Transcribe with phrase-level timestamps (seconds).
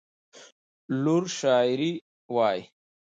[1.03, 1.91] لور شاعري
[2.35, 2.61] وايي.